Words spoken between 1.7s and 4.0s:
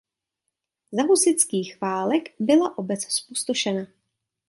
válek byla obec zpustošena.